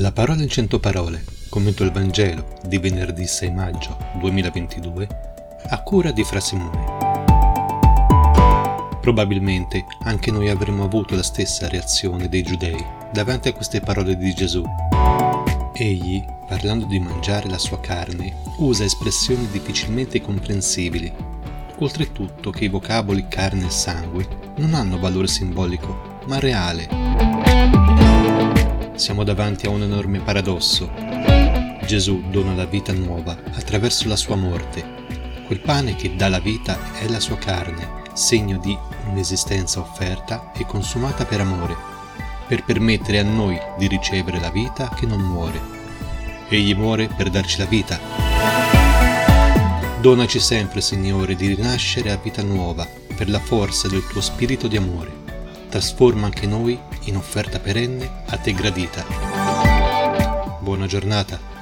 [0.00, 5.08] La parola in cento parole, commento il Vangelo di venerdì 6 maggio 2022,
[5.70, 6.84] a cura di Fra Simone.
[9.00, 12.80] Probabilmente anche noi avremmo avuto la stessa reazione dei giudei
[13.12, 14.62] davanti a queste parole di Gesù.
[15.74, 21.12] Egli, parlando di mangiare la sua carne, usa espressioni difficilmente comprensibili.
[21.78, 24.28] Oltretutto che i vocaboli carne e sangue
[24.58, 27.47] non hanno valore simbolico, ma reale
[28.98, 30.90] siamo davanti a un enorme paradosso.
[31.86, 34.96] Gesù dona la vita nuova attraverso la sua morte.
[35.46, 38.76] Quel pane che dà la vita è la sua carne, segno di
[39.08, 41.76] un'esistenza offerta e consumata per amore,
[42.46, 45.76] per permettere a noi di ricevere la vita che non muore.
[46.48, 47.98] Egli muore per darci la vita.
[50.00, 54.76] Donaci sempre, Signore, di rinascere a vita nuova per la forza del tuo spirito di
[54.76, 55.17] amore
[55.68, 59.04] trasforma anche noi in offerta perenne a te gradita.
[60.60, 61.57] Buona giornata.